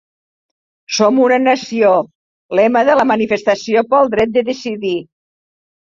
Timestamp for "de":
2.89-2.97, 4.39-4.45